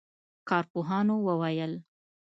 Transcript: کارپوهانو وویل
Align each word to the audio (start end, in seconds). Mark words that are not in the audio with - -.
کارپوهانو 0.49 1.15
وویل 1.27 1.73